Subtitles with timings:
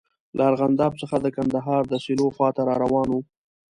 [0.37, 3.21] له ارغنداب څخه د کندهار د سیلو خواته را روان وو.